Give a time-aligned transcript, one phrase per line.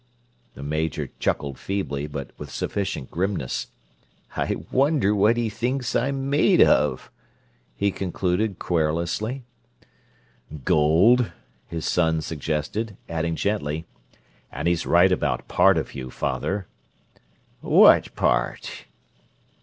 [0.55, 3.67] The Major chuckled feebly, but with sufficient grimness.
[4.35, 7.11] "I wonder what he thinks I'm made of,"
[7.75, 9.43] he concluded querulously.
[10.65, 11.31] "Gold,"
[11.67, 13.85] his son suggested, adding gently,
[14.51, 16.65] "And he's right about part of you, father."
[17.59, 18.85] "What part?"